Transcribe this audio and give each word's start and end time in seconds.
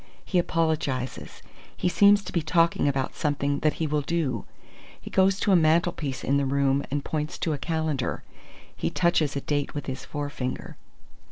He 0.25 0.39
apologizes. 0.39 1.43
He 1.77 1.87
seems 1.87 2.23
to 2.23 2.31
be 2.31 2.41
talking 2.41 2.87
about 2.87 3.13
something 3.13 3.59
that 3.59 3.73
he 3.73 3.85
will 3.85 4.01
do. 4.01 4.45
He 4.99 5.11
goes 5.11 5.39
to 5.41 5.51
a 5.51 5.55
mantelpiece 5.55 6.23
in 6.23 6.37
the 6.37 6.45
room 6.47 6.83
and 6.89 7.05
points 7.05 7.37
to 7.37 7.53
a 7.53 7.59
calendar. 7.59 8.23
He 8.75 8.89
touches 8.89 9.35
a 9.35 9.41
date 9.41 9.75
with 9.75 9.85
his 9.85 10.03
forefinger." 10.03 10.75